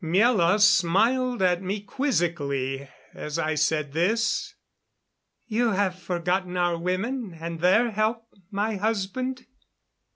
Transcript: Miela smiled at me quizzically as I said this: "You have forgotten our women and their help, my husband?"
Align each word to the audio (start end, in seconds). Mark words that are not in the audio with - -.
Miela 0.03 0.59
smiled 0.59 1.43
at 1.43 1.61
me 1.61 1.79
quizzically 1.79 2.89
as 3.13 3.37
I 3.37 3.53
said 3.53 3.91
this: 3.93 4.55
"You 5.45 5.73
have 5.73 5.93
forgotten 5.99 6.57
our 6.57 6.75
women 6.79 7.37
and 7.39 7.59
their 7.59 7.91
help, 7.91 8.25
my 8.49 8.77
husband?" 8.77 9.45